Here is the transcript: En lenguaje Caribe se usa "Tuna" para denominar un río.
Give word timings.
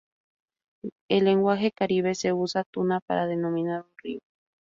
En 1.11 1.25
lenguaje 1.25 1.71
Caribe 1.71 2.15
se 2.15 2.33
usa 2.33 2.63
"Tuna" 2.63 3.01
para 3.01 3.27
denominar 3.27 3.81
un 3.81 3.91
río. 4.01 4.19